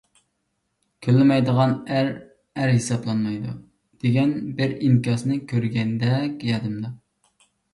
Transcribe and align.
«كۈنلىمەيدىغان 1.07 1.75
ئەر، 1.97 2.09
ئەر 2.61 2.73
ھېسابلانمايدۇ» 2.77 3.53
دېگەن 4.07 4.35
بىر 4.61 4.75
ئىنكاسنى 4.87 5.41
كۆرگەندەك 5.53 6.49
يادىمدا. 6.53 6.95